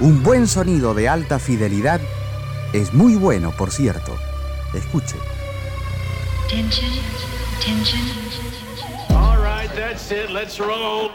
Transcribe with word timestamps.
Un 0.00 0.22
buen 0.22 0.46
sonido 0.46 0.94
de 0.94 1.08
alta 1.08 1.40
fidelidad 1.40 2.00
es 2.72 2.94
muy 2.94 3.16
bueno, 3.16 3.50
por 3.50 3.72
cierto. 3.72 4.16
Escuche. 4.72 5.16
All 9.10 9.38
right, 9.38 9.68
that's 9.74 10.12
it. 10.12 10.30
Let's 10.30 10.58
roll. 10.60 11.10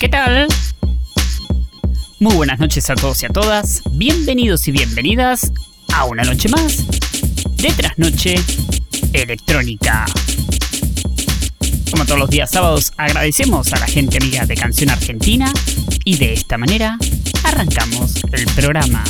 ¿Qué 0.00 0.08
tal? 0.08 0.48
Muy 2.18 2.34
buenas 2.34 2.58
noches 2.58 2.90
a 2.90 2.96
todos 2.96 3.22
y 3.22 3.26
a 3.26 3.28
todas. 3.28 3.82
Bienvenidos 3.92 4.66
y 4.66 4.72
bienvenidas 4.72 5.52
a 5.94 6.04
una 6.06 6.24
noche 6.24 6.48
más 6.48 6.84
de 7.58 7.72
Trasnoche 7.72 8.34
Electrónica. 9.22 10.04
Como 11.90 12.04
todos 12.04 12.18
los 12.18 12.30
días 12.30 12.50
sábados, 12.50 12.92
agradecemos 12.96 13.72
a 13.72 13.78
la 13.78 13.86
gente 13.86 14.18
amiga 14.18 14.44
de 14.44 14.54
Canción 14.54 14.90
Argentina 14.90 15.52
y 16.04 16.16
de 16.16 16.34
esta 16.34 16.58
manera 16.58 16.98
arrancamos 17.44 18.14
el 18.32 18.46
programa. 18.54 19.04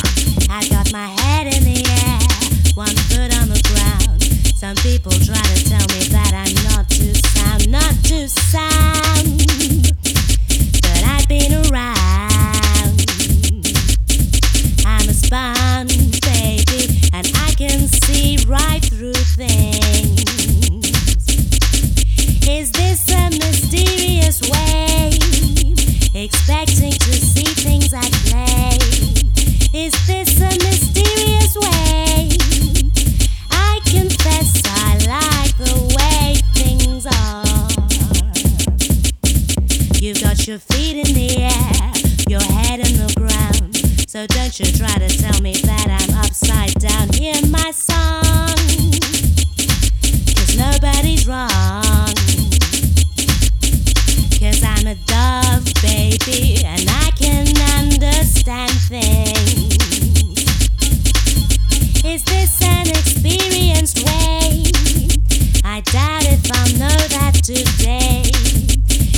Today. 67.46 68.22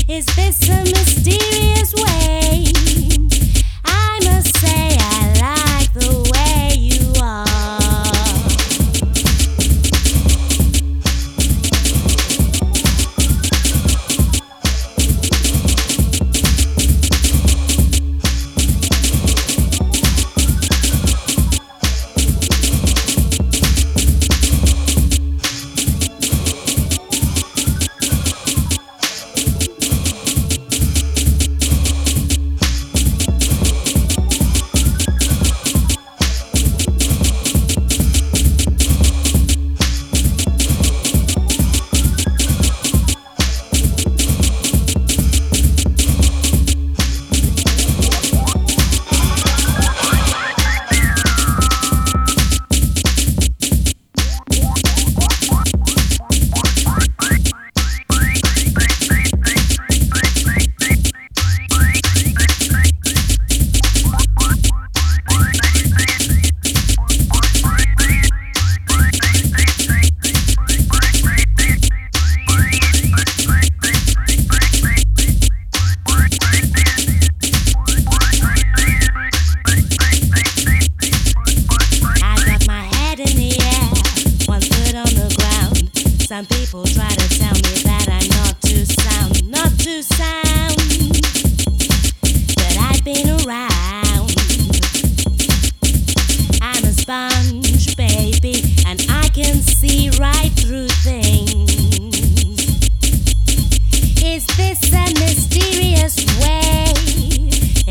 Is 0.06 0.26
this 0.36 0.68
a 0.68 0.82
mysterious 0.82 1.67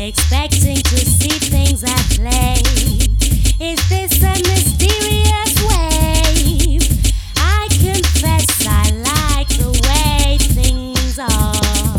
Expecting 0.08 0.76
to 0.76 0.96
see 1.04 1.28
things 1.28 1.84
at 1.84 2.02
play. 2.16 2.62
Is 3.60 3.78
this 3.90 4.22
a 4.22 4.32
mysterious 4.48 5.54
way? 5.68 6.78
I 7.36 7.68
confess 7.68 8.66
I 8.66 8.88
like 9.04 9.48
the 9.48 9.68
way 9.84 10.38
things 10.38 11.18
are. 11.18 11.98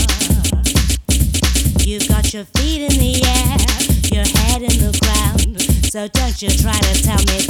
You've 1.86 2.08
got 2.10 2.34
your 2.34 2.46
feet 2.46 2.82
in 2.90 2.98
the 2.98 3.22
air, 3.22 3.58
your 4.12 4.26
head 4.40 4.64
in 4.64 4.80
the 4.80 4.98
ground. 5.06 5.62
So 5.92 6.08
don't 6.08 6.42
you 6.42 6.50
try 6.50 6.80
to 6.80 7.04
tell 7.04 7.20
me 7.20 7.49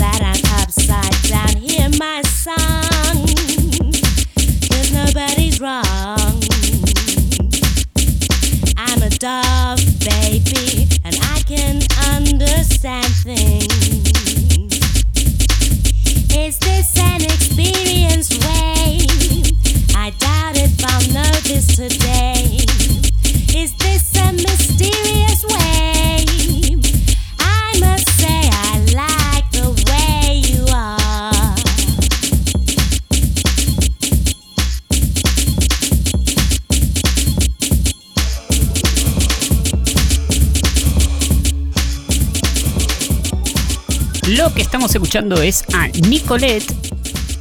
Lo 44.49 44.55
que 44.55 44.61
estamos 44.63 44.89
escuchando 44.95 45.39
es 45.43 45.63
a 45.75 45.87
Nicolette 45.89 46.65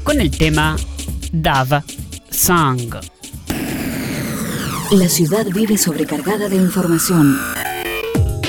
con 0.05 0.20
el 0.20 0.31
tema 0.31 0.76
Dove 1.32 1.82
Song. 2.31 2.96
La 4.90 5.08
ciudad 5.08 5.46
vive 5.46 5.78
sobrecargada 5.78 6.50
de 6.50 6.56
información. 6.56 7.40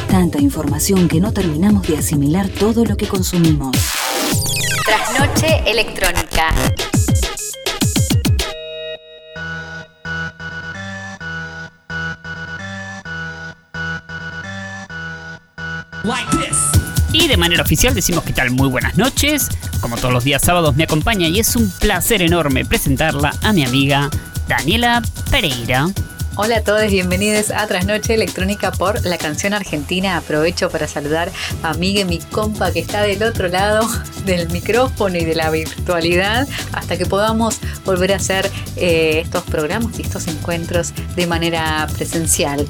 Tanta 0.09 0.41
información 0.41 1.07
que 1.07 1.21
no 1.21 1.31
terminamos 1.31 1.88
de 1.88 2.00
asimilar 2.00 2.50
todo 2.50 2.83
lo 2.83 2.97
que 2.97 3.07
consumimos. 3.07 3.77
Trasnoche 4.85 5.63
electrónica. 5.65 6.53
De 17.29 17.37
manera 17.37 17.61
oficial 17.61 17.93
decimos 17.93 18.23
que 18.23 18.33
tal 18.33 18.49
muy 18.49 18.67
buenas 18.67 18.97
noches. 18.97 19.49
Como 19.81 19.97
todos 19.97 20.11
los 20.11 20.23
días 20.23 20.41
sábados 20.41 20.75
me 20.75 20.83
acompaña 20.83 21.27
y 21.27 21.39
es 21.39 21.55
un 21.55 21.69
placer 21.69 22.23
enorme 22.23 22.65
presentarla 22.65 23.31
a 23.43 23.53
mi 23.53 23.63
amiga 23.63 24.09
Daniela 24.47 25.03
Pereira. 25.29 25.87
Hola 26.35 26.57
a 26.57 26.63
todos, 26.63 26.89
bienvenidos 26.89 27.51
a 27.51 27.67
Trasnoche 27.67 28.15
Electrónica 28.15 28.71
por 28.71 29.05
la 29.05 29.17
canción 29.17 29.53
argentina. 29.53 30.17
Aprovecho 30.17 30.71
para 30.71 30.87
saludar 30.87 31.29
a 31.61 31.73
Miguel, 31.75 32.07
mi 32.07 32.17
compa 32.17 32.71
que 32.71 32.79
está 32.79 33.03
del 33.03 33.21
otro 33.21 33.47
lado 33.47 33.87
del 34.25 34.49
micrófono 34.49 35.17
y 35.17 35.25
de 35.25 35.35
la 35.35 35.51
virtualidad, 35.51 36.47
hasta 36.71 36.97
que 36.97 37.05
podamos 37.05 37.59
volver 37.85 38.13
a 38.13 38.15
hacer 38.15 38.49
eh, 38.75 39.21
estos 39.23 39.43
programas 39.43 39.99
y 39.99 40.01
estos 40.01 40.27
encuentros 40.27 40.93
de 41.15 41.27
manera 41.27 41.87
presencial. 41.93 42.65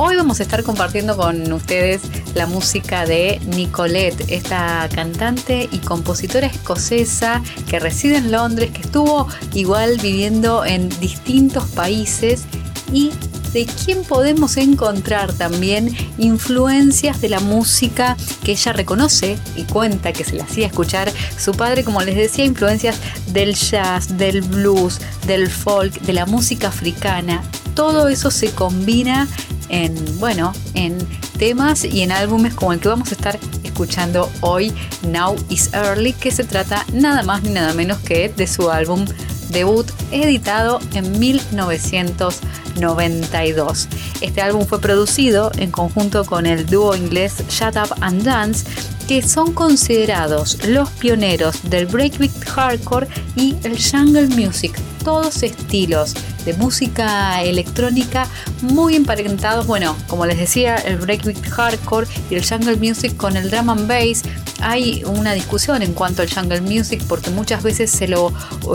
Hoy 0.00 0.14
vamos 0.14 0.38
a 0.38 0.44
estar 0.44 0.62
compartiendo 0.62 1.16
con 1.16 1.52
ustedes 1.52 2.02
la 2.36 2.46
música 2.46 3.04
de 3.04 3.40
Nicolette, 3.46 4.26
esta 4.28 4.88
cantante 4.94 5.68
y 5.72 5.78
compositora 5.78 6.46
escocesa 6.46 7.42
que 7.68 7.80
reside 7.80 8.18
en 8.18 8.30
Londres, 8.30 8.70
que 8.70 8.82
estuvo 8.82 9.26
igual 9.54 9.98
viviendo 10.00 10.64
en 10.64 10.88
distintos 11.00 11.64
países 11.70 12.44
y 12.92 13.10
de 13.52 13.66
quién 13.66 14.04
podemos 14.04 14.56
encontrar 14.56 15.32
también 15.32 15.92
influencias 16.16 17.20
de 17.20 17.30
la 17.30 17.40
música 17.40 18.16
que 18.44 18.52
ella 18.52 18.72
reconoce 18.72 19.36
y 19.56 19.64
cuenta 19.64 20.12
que 20.12 20.22
se 20.22 20.36
la 20.36 20.44
hacía 20.44 20.68
escuchar 20.68 21.10
su 21.36 21.52
padre, 21.52 21.82
como 21.82 22.02
les 22.02 22.14
decía, 22.14 22.44
influencias 22.44 22.96
del 23.32 23.56
jazz, 23.56 24.16
del 24.16 24.42
blues, 24.42 25.00
del 25.26 25.48
folk, 25.48 26.00
de 26.02 26.12
la 26.12 26.24
música 26.24 26.68
africana. 26.68 27.42
Todo 27.78 28.08
eso 28.08 28.30
se 28.32 28.50
combina 28.50 29.28
en, 29.68 29.94
bueno, 30.18 30.52
en 30.74 30.98
temas 31.38 31.84
y 31.84 32.02
en 32.02 32.10
álbumes 32.10 32.52
como 32.52 32.72
el 32.72 32.80
que 32.80 32.88
vamos 32.88 33.12
a 33.12 33.14
estar 33.14 33.38
escuchando 33.62 34.28
hoy, 34.40 34.74
Now 35.06 35.36
is 35.48 35.72
Early, 35.72 36.12
que 36.14 36.32
se 36.32 36.42
trata 36.42 36.84
nada 36.92 37.22
más 37.22 37.44
ni 37.44 37.50
nada 37.50 37.74
menos 37.74 37.98
que 37.98 38.30
de 38.30 38.48
su 38.48 38.68
álbum 38.68 39.04
debut 39.50 39.86
editado 40.10 40.80
en 40.92 41.20
1992. 41.20 43.88
Este 44.22 44.42
álbum 44.42 44.66
fue 44.66 44.80
producido 44.80 45.52
en 45.56 45.70
conjunto 45.70 46.24
con 46.24 46.46
el 46.46 46.66
dúo 46.66 46.96
inglés 46.96 47.44
Shut 47.48 47.76
Up 47.76 47.94
and 48.00 48.24
Dance, 48.24 48.66
que 49.06 49.22
son 49.22 49.54
considerados 49.54 50.66
los 50.66 50.90
pioneros 50.90 51.70
del 51.70 51.86
breakbeat 51.86 52.44
hardcore 52.44 53.06
y 53.36 53.54
el 53.62 53.78
jungle 53.80 54.26
music, 54.34 54.76
todos 55.04 55.44
estilos 55.44 56.16
de 56.48 56.54
música 56.54 57.42
electrónica 57.42 58.26
muy 58.62 58.96
emparentados, 58.96 59.66
bueno, 59.66 59.94
como 60.06 60.24
les 60.24 60.38
decía, 60.38 60.76
el 60.76 60.96
breakbeat 60.96 61.46
hardcore 61.46 62.06
y 62.30 62.36
el 62.36 62.48
jungle 62.48 62.76
music 62.76 63.14
con 63.18 63.36
el 63.36 63.50
drum 63.50 63.68
and 63.68 63.86
bass. 63.86 64.22
Hay 64.62 65.04
una 65.04 65.34
discusión 65.34 65.82
en 65.82 65.92
cuanto 65.92 66.22
al 66.22 66.32
jungle 66.32 66.62
music 66.62 67.02
porque 67.06 67.28
muchas 67.30 67.62
veces 67.62 67.90
se 67.90 68.08
lo 68.08 68.32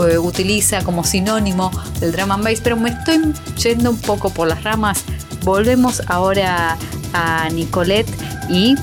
eh, 0.08 0.18
utiliza 0.18 0.84
como 0.84 1.02
sinónimo 1.02 1.72
del 1.98 2.12
drum 2.12 2.30
and 2.30 2.44
bass, 2.44 2.60
pero 2.62 2.76
me 2.76 2.90
estoy 2.90 3.34
yendo 3.60 3.90
un 3.90 3.98
poco 3.98 4.30
por 4.30 4.46
las 4.46 4.62
ramas. 4.62 5.02
Volvemos 5.42 6.00
ahora 6.06 6.78
a 7.12 7.48
Nicolette 7.50 8.08
y 8.48 8.76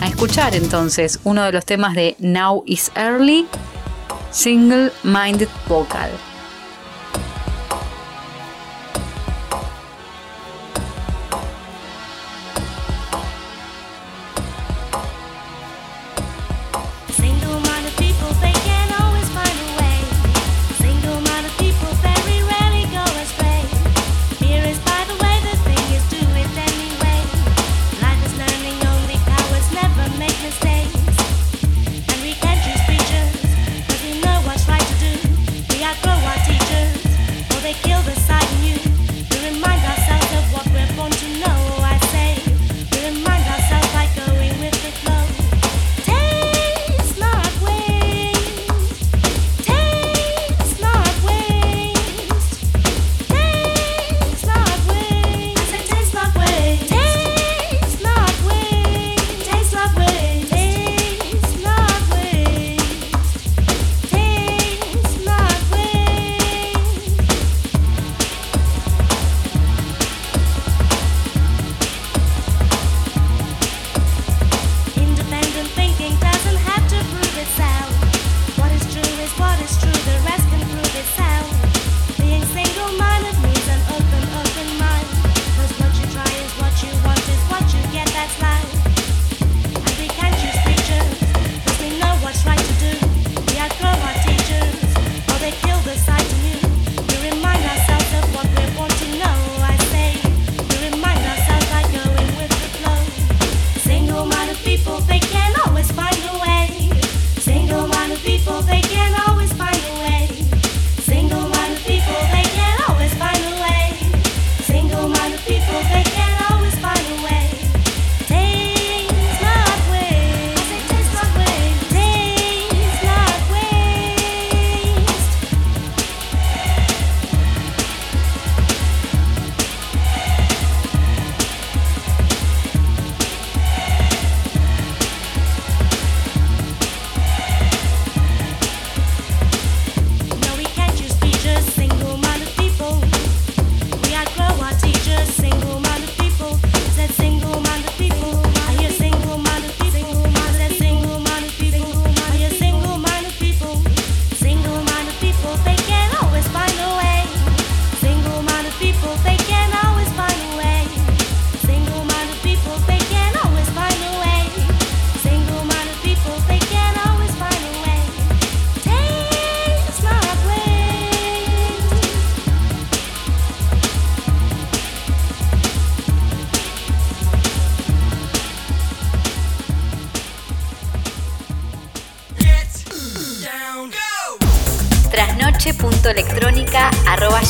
a 0.00 0.06
escuchar 0.06 0.54
entonces 0.54 1.18
uno 1.24 1.42
de 1.42 1.50
los 1.50 1.66
temas 1.66 1.96
de 1.96 2.14
Now 2.20 2.62
is 2.64 2.92
Early, 2.94 3.44
Single 4.30 4.92
Minded 5.02 5.48
Vocal. 5.68 6.10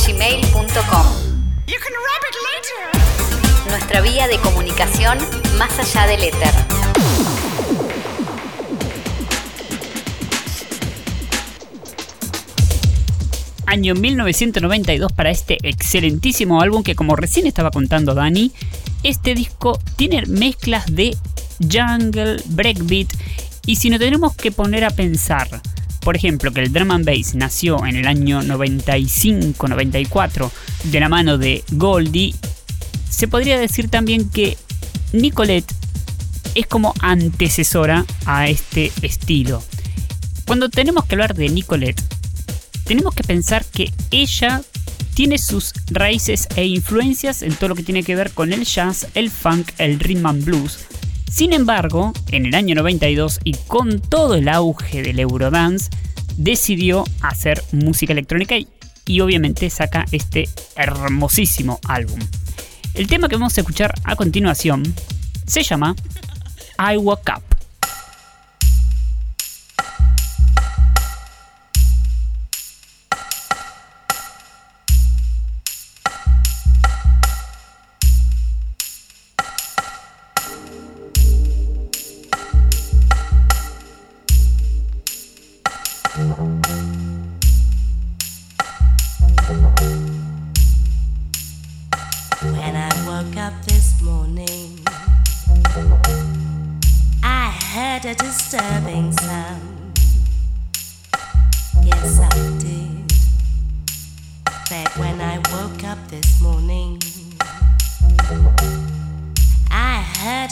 gmail.com. 0.04 1.06
Nuestra 3.70 4.00
vía 4.00 4.28
de 4.28 4.38
comunicación 4.38 5.18
más 5.58 5.78
allá 5.78 6.06
del 6.06 6.24
éter. 6.24 6.50
Año 13.66 13.94
1992 13.94 15.12
para 15.12 15.30
este 15.30 15.58
excelentísimo 15.62 16.60
álbum 16.60 16.82
que 16.82 16.94
como 16.94 17.16
recién 17.16 17.46
estaba 17.46 17.70
contando 17.70 18.14
Dani, 18.14 18.52
este 19.02 19.34
disco 19.34 19.78
tiene 19.96 20.24
mezclas 20.26 20.84
de 20.94 21.16
jungle, 21.60 22.36
breakbeat 22.46 23.08
y 23.66 23.76
si 23.76 23.90
nos 23.90 23.98
tenemos 23.98 24.34
que 24.36 24.52
poner 24.52 24.84
a 24.84 24.90
pensar, 24.90 25.48
por 26.06 26.14
ejemplo, 26.14 26.52
que 26.52 26.60
el 26.60 26.72
drum 26.72 26.92
and 26.92 27.04
bass 27.04 27.34
nació 27.34 27.84
en 27.84 27.96
el 27.96 28.06
año 28.06 28.40
95-94 28.40 30.52
de 30.84 31.00
la 31.00 31.08
mano 31.08 31.36
de 31.36 31.64
Goldie, 31.72 32.32
se 33.10 33.26
podría 33.26 33.58
decir 33.58 33.88
también 33.88 34.30
que 34.30 34.56
Nicolette 35.12 35.74
es 36.54 36.68
como 36.68 36.94
antecesora 37.00 38.06
a 38.24 38.48
este 38.48 38.92
estilo. 39.02 39.64
Cuando 40.46 40.68
tenemos 40.68 41.06
que 41.06 41.16
hablar 41.16 41.34
de 41.34 41.48
Nicolette, 41.48 42.00
tenemos 42.84 43.12
que 43.12 43.24
pensar 43.24 43.64
que 43.64 43.92
ella 44.12 44.62
tiene 45.14 45.38
sus 45.38 45.72
raíces 45.90 46.46
e 46.54 46.66
influencias 46.66 47.42
en 47.42 47.52
todo 47.56 47.70
lo 47.70 47.74
que 47.74 47.82
tiene 47.82 48.04
que 48.04 48.14
ver 48.14 48.30
con 48.30 48.52
el 48.52 48.64
jazz, 48.64 49.08
el 49.14 49.28
funk, 49.28 49.72
el 49.78 49.98
rhythm 49.98 50.26
and 50.26 50.44
blues. 50.44 50.78
Sin 51.30 51.52
embargo, 51.52 52.12
en 52.30 52.46
el 52.46 52.54
año 52.54 52.74
92 52.74 53.40
y 53.44 53.54
con 53.66 54.00
todo 54.00 54.34
el 54.34 54.48
auge 54.48 55.02
del 55.02 55.20
Eurodance, 55.20 55.90
decidió 56.36 57.04
hacer 57.20 57.62
música 57.72 58.12
electrónica 58.12 58.56
y, 58.56 58.68
y 59.06 59.20
obviamente 59.20 59.68
saca 59.70 60.04
este 60.12 60.48
hermosísimo 60.76 61.80
álbum. 61.86 62.20
El 62.94 63.06
tema 63.06 63.28
que 63.28 63.36
vamos 63.36 63.56
a 63.56 63.60
escuchar 63.60 63.94
a 64.04 64.16
continuación 64.16 64.82
se 65.46 65.62
llama 65.62 65.94
I 66.78 66.96
Woke 66.96 67.30
Up. 67.36 67.55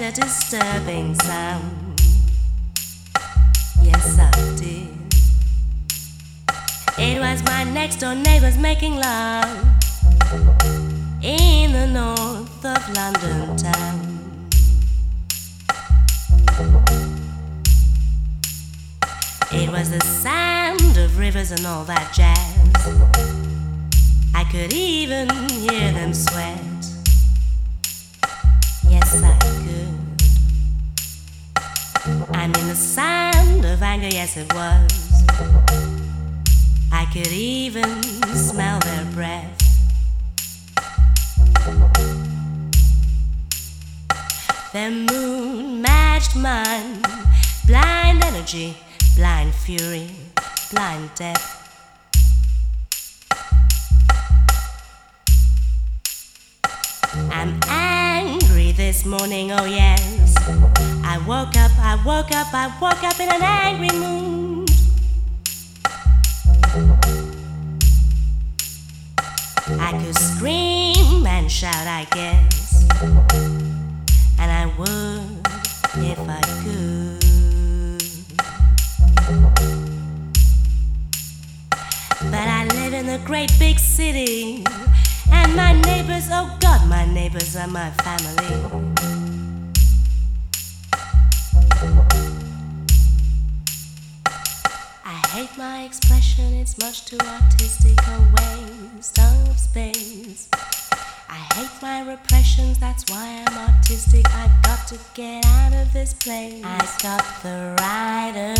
A 0.00 0.10
disturbing 0.10 1.14
sound. 1.14 2.00
Yes, 3.80 4.18
I 4.18 4.30
did. 4.56 4.88
It 6.98 7.20
was 7.20 7.42
my 7.44 7.64
next 7.64 7.96
door 7.96 8.14
neighbors 8.14 8.58
making 8.58 8.96
love 8.96 9.64
in 11.22 11.72
the 11.72 11.86
north 11.86 12.64
of 12.64 12.94
London 12.96 13.56
town. 13.56 14.14
It 19.52 19.70
was 19.70 19.90
the 19.90 20.00
sound 20.00 20.96
of 20.96 21.18
rivers 21.18 21.52
and 21.52 21.64
all 21.66 21.84
that 21.84 22.12
jazz. 22.12 22.74
I 24.34 24.44
could 24.50 24.72
even 24.72 25.28
hear 25.50 25.92
them 25.92 26.12
sweat. 26.12 26.58
Yes, 28.88 29.22
I 29.22 29.43
I 32.44 32.46
mean, 32.46 32.68
the 32.68 32.76
sound 32.76 33.64
of 33.64 33.82
anger, 33.82 34.08
yes, 34.08 34.36
it 34.36 34.52
was. 34.52 35.24
I 36.92 37.06
could 37.10 37.32
even 37.32 38.02
smell 38.34 38.80
their 38.80 39.06
breath. 39.14 39.62
Their 44.74 44.90
moon 44.90 45.80
matched 45.80 46.36
mine. 46.36 47.00
Blind 47.66 48.22
energy, 48.22 48.76
blind 49.16 49.54
fury, 49.54 50.10
blind 50.70 51.08
death. 51.14 51.50
I'm 57.30 57.58
this 58.94 59.04
morning, 59.06 59.50
oh 59.50 59.64
yes. 59.64 60.36
I 61.02 61.18
woke 61.26 61.56
up, 61.56 61.72
I 61.78 62.00
woke 62.06 62.30
up, 62.30 62.54
I 62.54 62.68
woke 62.80 63.02
up 63.02 63.18
in 63.18 63.28
an 63.28 63.42
angry 63.42 63.90
mood. 63.98 64.70
I 69.80 69.90
could 70.00 70.16
scream 70.16 71.26
and 71.26 71.50
shout, 71.50 71.74
I 71.74 72.06
guess. 72.12 72.86
And 74.38 74.50
I 74.62 74.66
would 74.78 75.40
if 76.04 76.20
I 76.28 76.40
could. 76.62 77.20
But 82.30 82.48
I 82.48 82.68
live 82.74 82.94
in 82.94 83.08
a 83.08 83.18
great 83.26 83.50
big 83.58 83.80
city. 83.80 84.62
My 85.54 85.72
neighbors, 85.82 86.28
oh 86.32 86.56
God, 86.60 86.88
my 86.88 87.04
neighbors 87.06 87.54
are 87.56 87.68
my 87.68 87.90
family. 88.02 88.90
I 95.04 95.14
hate 95.30 95.56
my 95.56 95.84
expression, 95.84 96.54
it's 96.54 96.76
much 96.78 97.04
too 97.06 97.18
artistic 97.20 97.98
a 98.06 98.18
waste 98.36 99.18
of 99.18 99.58
space. 99.58 100.48
I 101.28 101.36
hate 101.54 101.82
my 101.82 102.00
repressions, 102.02 102.78
that's 102.78 103.04
why 103.10 103.44
I'm 103.46 103.58
artistic. 103.68 104.24
I've 104.34 104.62
got 104.62 104.86
to 104.88 104.98
get 105.14 105.44
out 105.46 105.72
of 105.72 105.92
this 105.92 106.14
place. 106.14 106.64
I've 106.64 107.02
got 107.02 107.24
the 107.42 107.76
writer's 107.78 108.53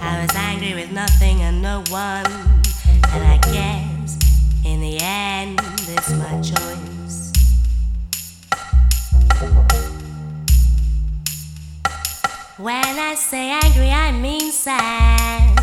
I 0.00 0.20
was 0.22 0.34
angry 0.34 0.74
with 0.74 0.90
nothing 0.92 1.42
and 1.42 1.60
no 1.62 1.82
one, 1.90 2.26
and 3.12 3.22
I 3.24 3.38
guess 3.52 4.16
in 4.64 4.80
the 4.80 4.98
end 5.00 5.60
it's 5.88 6.10
my 6.12 6.40
choice. 6.40 7.32
When 12.56 12.98
I 12.98 13.14
say 13.14 13.50
angry, 13.50 13.90
I 13.90 14.12
mean 14.12 14.50
sad. 14.52 15.56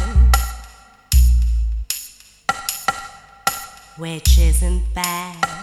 which 3.97 4.39
isn't 4.39 4.83
bad. 4.95 5.62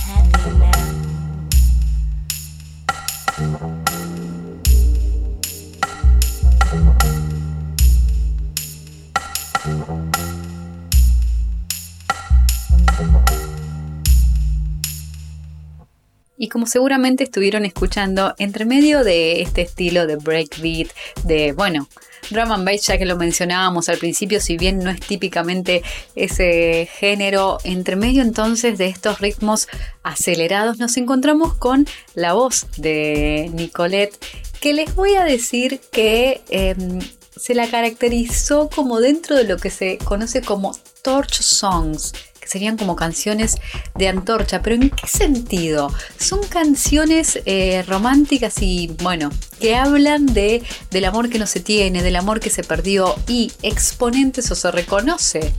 seguramente 16.65 17.23
estuvieron 17.23 17.65
escuchando, 17.65 18.33
entre 18.37 18.65
medio 18.65 19.03
de 19.03 19.41
este 19.41 19.61
estilo 19.61 20.07
de 20.07 20.15
breakbeat, 20.15 20.89
de, 21.23 21.51
bueno, 21.53 21.87
drum 22.29 22.51
and 22.51 22.65
bass, 22.65 22.87
ya 22.87 22.97
que 22.97 23.05
lo 23.05 23.17
mencionábamos 23.17 23.89
al 23.89 23.97
principio, 23.97 24.39
si 24.39 24.57
bien 24.57 24.79
no 24.79 24.89
es 24.89 24.99
típicamente 24.99 25.83
ese 26.15 26.89
género, 26.91 27.57
entre 27.63 27.95
medio 27.95 28.21
entonces 28.21 28.77
de 28.77 28.87
estos 28.87 29.19
ritmos 29.19 29.67
acelerados, 30.03 30.77
nos 30.79 30.97
encontramos 30.97 31.55
con 31.55 31.87
la 32.13 32.33
voz 32.33 32.67
de 32.77 33.49
Nicolette, 33.53 34.17
que 34.59 34.73
les 34.73 34.93
voy 34.95 35.15
a 35.15 35.23
decir 35.23 35.79
que 35.91 36.41
em, 36.49 36.99
se 37.35 37.55
la 37.55 37.67
caracterizó 37.67 38.69
como 38.69 38.99
dentro 38.99 39.35
de 39.35 39.45
lo 39.45 39.57
que 39.57 39.69
se 39.69 39.97
conoce 39.97 40.41
como 40.41 40.77
torch 41.01 41.41
songs 41.41 42.13
serían 42.51 42.77
como 42.77 42.97
canciones 42.97 43.55
de 43.95 44.09
antorcha, 44.09 44.61
pero 44.61 44.75
¿en 44.75 44.89
qué 44.89 45.07
sentido? 45.07 45.89
Son 46.17 46.45
canciones 46.47 47.39
eh, 47.45 47.83
románticas 47.87 48.61
y, 48.61 48.93
bueno, 49.01 49.29
que 49.59 49.77
hablan 49.77 50.25
de, 50.25 50.61
del 50.89 51.05
amor 51.05 51.29
que 51.29 51.39
no 51.39 51.47
se 51.47 51.61
tiene, 51.61 52.03
del 52.03 52.17
amor 52.17 52.41
que 52.41 52.49
se 52.49 52.63
perdió 52.63 53.15
y 53.27 53.53
exponentes 53.61 54.51
o 54.51 54.55
se 54.55 54.69
reconoce 54.69 55.53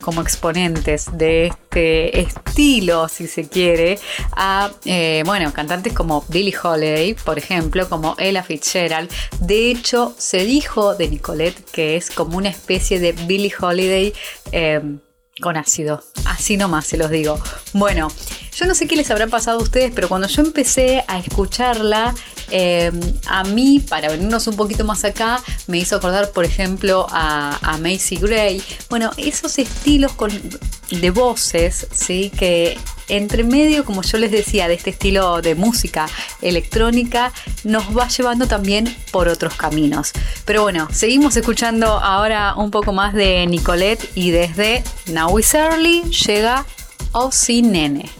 como 0.00 0.20
exponentes 0.20 1.06
de 1.14 1.46
este 1.46 2.20
estilo, 2.20 3.08
si 3.08 3.26
se 3.26 3.48
quiere, 3.48 3.98
a 4.36 4.70
eh, 4.84 5.22
bueno, 5.24 5.50
cantantes 5.52 5.94
como 5.94 6.24
Billie 6.28 6.54
Holiday, 6.62 7.14
por 7.14 7.38
ejemplo, 7.38 7.88
como 7.88 8.14
Ella 8.18 8.42
Fitzgerald. 8.42 9.10
De 9.40 9.70
hecho, 9.70 10.14
se 10.18 10.44
dijo 10.44 10.94
de 10.94 11.08
Nicolette 11.08 11.64
que 11.72 11.96
es 11.96 12.10
como 12.10 12.36
una 12.36 12.50
especie 12.50 13.00
de 13.00 13.12
Billie 13.12 13.52
Holiday. 13.58 14.12
Eh, 14.52 14.98
con 15.40 15.56
ácido. 15.56 16.02
Así 16.26 16.56
nomás 16.56 16.86
se 16.86 16.96
los 16.96 17.10
digo. 17.10 17.40
Bueno, 17.72 18.08
yo 18.56 18.66
no 18.66 18.74
sé 18.74 18.86
qué 18.86 18.96
les 18.96 19.10
habrá 19.10 19.26
pasado 19.26 19.58
a 19.58 19.62
ustedes, 19.62 19.92
pero 19.94 20.08
cuando 20.08 20.28
yo 20.28 20.42
empecé 20.42 21.04
a 21.08 21.18
escucharla, 21.18 22.14
eh, 22.50 22.92
a 23.26 23.44
mí, 23.44 23.80
para 23.80 24.08
venirnos 24.08 24.46
un 24.46 24.56
poquito 24.56 24.84
más 24.84 25.04
acá, 25.04 25.42
me 25.66 25.78
hizo 25.78 25.96
acordar, 25.96 26.30
por 26.30 26.44
ejemplo, 26.44 27.06
a, 27.10 27.58
a 27.62 27.78
Macy 27.78 28.16
Gray. 28.16 28.62
Bueno, 28.88 29.10
esos 29.16 29.58
estilos 29.58 30.12
con, 30.12 30.30
de 30.90 31.10
voces, 31.10 31.86
¿sí? 31.92 32.30
Que 32.36 32.78
entre 33.08 33.44
medio, 33.44 33.84
como 33.84 34.02
yo 34.02 34.18
les 34.18 34.30
decía, 34.30 34.68
de 34.68 34.74
este 34.74 34.90
estilo 34.90 35.42
de 35.42 35.54
música 35.54 36.06
electrónica, 36.40 37.32
nos 37.64 37.96
va 37.96 38.08
llevando 38.08 38.46
también 38.46 38.94
por 39.12 39.28
otros 39.28 39.54
caminos. 39.54 40.12
Pero 40.44 40.62
bueno, 40.62 40.88
seguimos 40.90 41.36
escuchando 41.36 41.86
ahora 41.86 42.54
un 42.56 42.70
poco 42.70 42.92
más 42.92 43.14
de 43.14 43.46
Nicolette 43.46 44.10
y 44.14 44.30
desde 44.30 44.82
Now 45.06 45.38
Is 45.38 45.54
Early 45.54 46.02
llega 46.26 46.64
Ozzy. 47.12 47.62
Nene, 47.62 48.10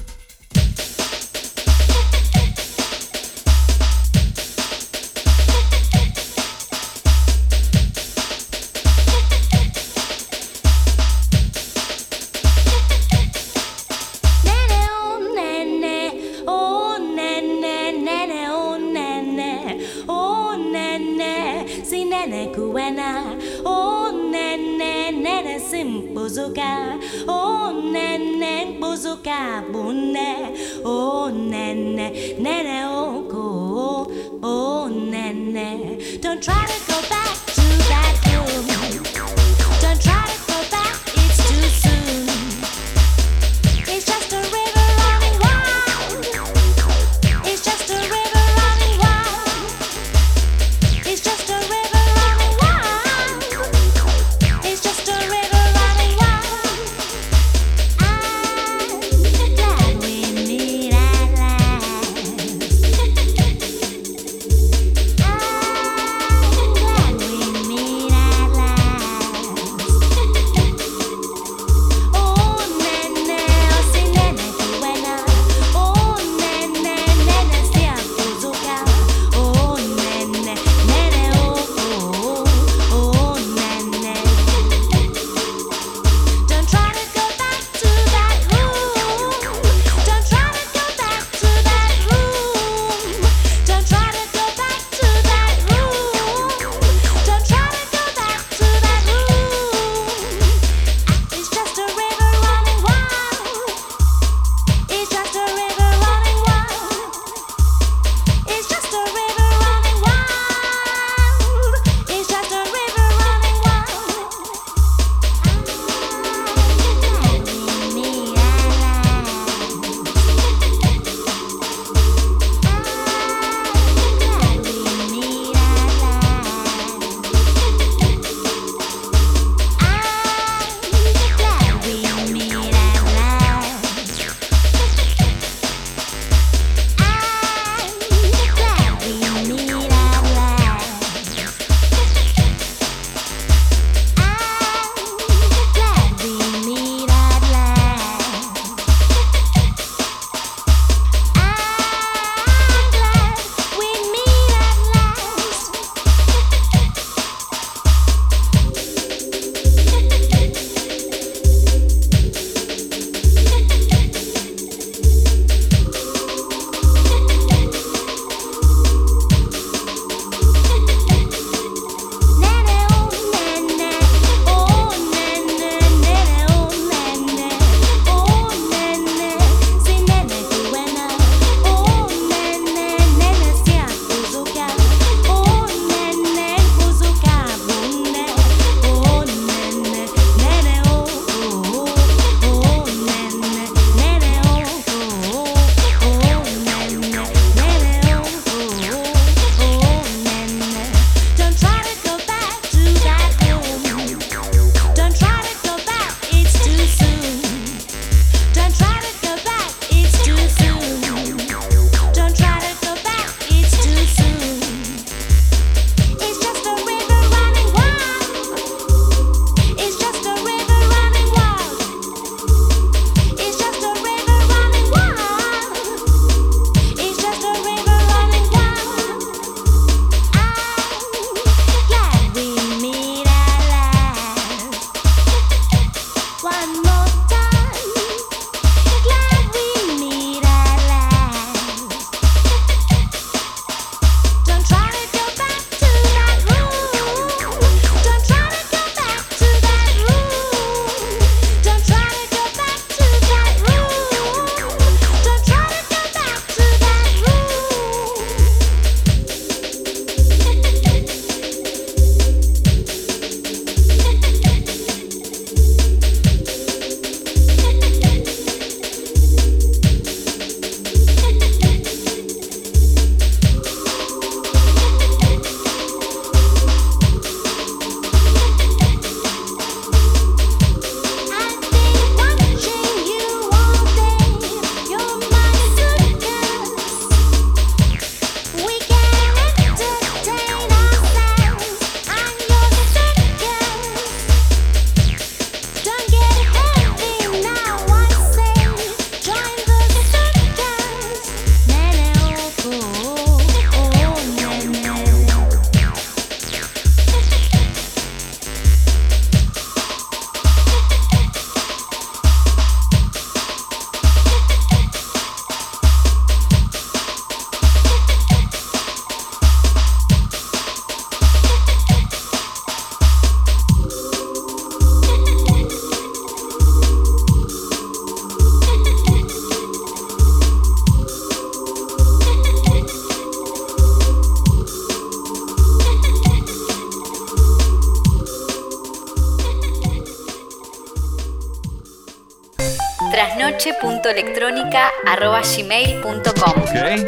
atrasnoche.electrónica.gmail.com 343.84 346.62
Okay. 346.62 347.04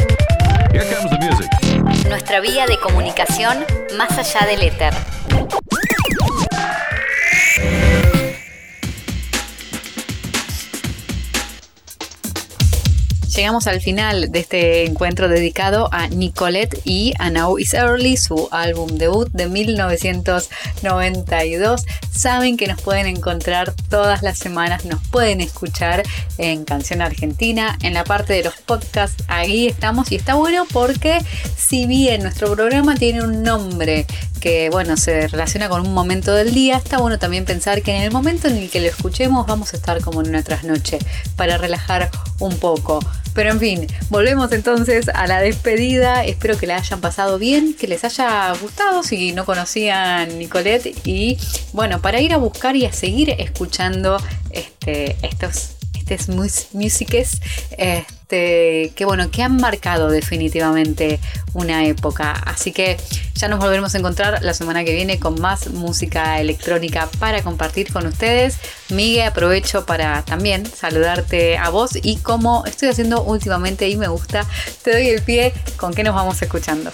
Here 0.73 0.85
comes 0.93 1.11
the 1.11 1.19
music. 1.19 1.49
Nuestra 2.09 2.41
vía 2.41 2.67
de 2.67 2.79
comunicación 2.79 3.65
más 3.97 4.17
allá 4.19 4.47
del 4.47 4.63
éter. 4.63 4.93
Llegamos 13.35 13.67
al 13.67 13.81
final 13.83 14.31
de 14.33 14.39
este 14.39 14.87
encuentro 14.87 15.29
dedicado 15.29 15.91
a 15.93 16.09
Nicolette 16.09 16.81
y 16.85 17.13
a 17.19 17.29
Now 17.29 17.59
Is 17.59 17.75
Early, 17.75 18.17
su 18.17 18.49
álbum 18.51 18.97
debut 18.97 19.29
de 19.33 19.47
1992. 19.47 21.85
Saben 22.17 22.57
que 22.57 22.67
nos 22.67 22.81
pueden 22.81 23.07
encontrar 23.07 23.75
todas 23.91 24.23
las 24.23 24.39
semanas, 24.39 24.87
nos 24.87 25.07
pueden 25.09 25.43
escuchar 25.43 26.03
en 26.39 26.65
Canción 26.65 27.03
Argentina, 27.03 27.77
en 27.83 27.93
la 27.93 28.05
parte 28.05 28.33
de 28.33 28.43
los 28.43 28.55
podcasts, 28.55 29.23
ahí 29.29 29.67
estamos 29.67 30.11
y 30.11 30.17
está 30.17 30.35
bueno 30.35 30.67
porque 30.73 31.19
si 31.59 31.85
bien 31.85 32.23
nuestro 32.23 32.55
programa 32.55 32.95
tiene 32.95 33.23
un 33.23 33.43
nombre 33.43 34.07
que 34.41 34.71
bueno, 34.71 34.97
se 34.97 35.29
relaciona 35.29 35.69
con 35.69 35.87
un 35.87 35.93
momento 35.93 36.33
del 36.33 36.55
día, 36.55 36.79
está 36.79 36.97
bueno 36.99 37.19
también 37.19 37.45
pensar 37.45 37.83
que 37.83 37.95
en 37.95 38.03
el 38.03 38.11
momento 38.11 38.49
en 38.49 38.57
el 38.57 38.71
que 38.71 38.81
lo 38.81 38.87
escuchemos 38.87 39.47
vamos 39.47 39.75
a 39.75 39.77
estar 39.77 40.01
como 40.01 40.23
en 40.23 40.29
una 40.31 40.43
trasnoche 40.43 40.99
para 41.37 41.59
relajar 41.59 42.11
un 42.39 42.57
poco. 42.59 43.01
Pero 43.37 43.51
en 43.51 43.61
fin, 43.61 43.87
volvemos 44.09 44.51
entonces 44.53 45.11
a 45.11 45.27
la 45.27 45.41
despedida. 45.43 46.25
Espero 46.25 46.57
que 46.57 46.67
la 46.67 46.77
hayan 46.77 47.03
pasado 47.03 47.39
bien, 47.39 47.75
que 47.75 47.87
les 47.87 48.03
haya 48.03 48.51
gustado 48.63 49.03
si 49.03 49.33
no 49.33 49.45
conocían 49.45 50.39
Nicolette. 50.39 50.97
Y 51.05 51.37
bueno, 51.75 52.01
para 52.01 52.23
ir 52.23 52.33
a 52.33 52.39
buscar 52.39 52.77
y 52.77 52.87
a 52.87 52.93
seguir 52.95 53.29
escuchando 53.39 54.17
este, 54.51 55.17
estos, 55.21 55.76
musiques 56.73 57.41
este, 58.27 58.93
que 58.95 59.05
bueno, 59.05 59.31
que 59.31 59.43
han 59.43 59.57
marcado 59.57 60.09
definitivamente 60.09 61.21
una 61.55 61.85
época. 61.87 62.33
Así 62.33 62.73
que 62.73 62.97
ya 63.35 63.49
nos 63.49 63.61
volveremos 63.61 63.95
a 63.95 63.99
encontrar 63.99 64.43
la 64.43 64.53
semana 64.53 64.85
que 64.85 64.93
viene 64.95 65.21
con 65.21 65.41
más 65.41 65.71
música 65.71 66.41
electrónica 66.41 67.09
para 67.19 67.43
compartir 67.43 67.93
con 67.93 68.07
ustedes. 68.07 68.59
Miguel, 68.91 69.29
aprovecho 69.29 69.87
para 69.87 70.23
también 70.23 70.67
saludarte 70.67 71.57
a 71.57 71.69
vos 71.69 71.91
y 72.03 72.17
como 72.17 72.65
estoy 72.67 72.89
haciendo 72.89 73.23
últimamente 73.23 73.89
y 73.89 73.97
me 73.97 74.09
gusta, 74.09 74.45
te 74.83 74.93
doy 74.93 75.09
el 75.09 75.23
pie 75.23 75.53
con 75.77 75.95
qué 75.95 76.03
nos 76.03 76.15
vamos 76.15 76.41
escuchando. 76.43 76.91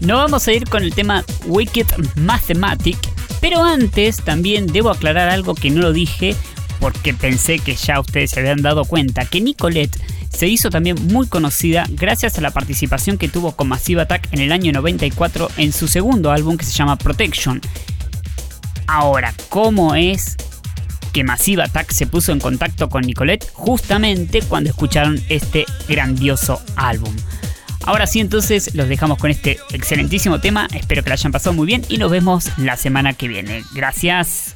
No 0.00 0.18
vamos 0.18 0.46
a 0.46 0.52
ir 0.52 0.68
con 0.68 0.82
el 0.82 0.94
tema 0.94 1.24
Wicked 1.46 1.86
Mathematic, 2.16 2.98
pero 3.40 3.64
antes 3.64 4.18
también 4.22 4.66
debo 4.66 4.90
aclarar 4.90 5.30
algo 5.30 5.54
que 5.54 5.70
no 5.70 5.80
lo 5.80 5.92
dije 5.92 6.36
porque 6.80 7.14
pensé 7.14 7.58
que 7.58 7.74
ya 7.74 8.00
ustedes 8.00 8.30
se 8.30 8.40
habían 8.40 8.62
dado 8.62 8.84
cuenta, 8.84 9.24
que 9.24 9.40
Nicolette 9.40 9.98
se 10.30 10.48
hizo 10.48 10.70
también 10.70 10.96
muy 11.06 11.26
conocida 11.26 11.86
gracias 11.88 12.38
a 12.38 12.42
la 12.42 12.50
participación 12.50 13.16
que 13.16 13.28
tuvo 13.28 13.52
con 13.52 13.68
Massive 13.68 14.02
Attack 14.02 14.28
en 14.32 14.40
el 14.40 14.52
año 14.52 14.72
94 14.72 15.50
en 15.56 15.72
su 15.72 15.88
segundo 15.88 16.30
álbum 16.30 16.56
que 16.56 16.64
se 16.64 16.72
llama 16.72 16.96
Protection. 16.96 17.60
Ahora, 18.86 19.34
¿cómo 19.48 19.94
es 19.94 20.36
que 21.12 21.24
Massive 21.24 21.62
Attack 21.62 21.90
se 21.90 22.06
puso 22.06 22.32
en 22.32 22.40
contacto 22.40 22.88
con 22.88 23.02
Nicolette 23.02 23.48
justamente 23.52 24.42
cuando 24.42 24.70
escucharon 24.70 25.20
este 25.28 25.64
grandioso 25.88 26.62
álbum? 26.76 27.14
Ahora 27.86 28.06
sí, 28.06 28.20
entonces 28.20 28.74
los 28.74 28.88
dejamos 28.88 29.18
con 29.18 29.30
este 29.30 29.58
excelentísimo 29.70 30.40
tema. 30.40 30.68
Espero 30.74 31.02
que 31.02 31.10
lo 31.10 31.14
hayan 31.14 31.32
pasado 31.32 31.54
muy 31.54 31.66
bien 31.66 31.82
y 31.88 31.98
nos 31.98 32.10
vemos 32.10 32.50
la 32.58 32.76
semana 32.76 33.12
que 33.12 33.28
viene. 33.28 33.62
Gracias. 33.74 34.55